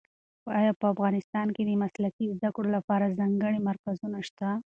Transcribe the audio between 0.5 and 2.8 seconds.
ایا په افغانستان کې د مسلکي زده کړو